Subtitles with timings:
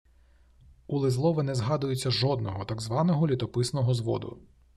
[0.87, 4.37] У Лизлова не згадується жодного так званого «літописного зводу»